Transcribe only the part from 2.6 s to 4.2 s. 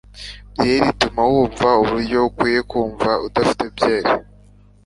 kumva udafite byeri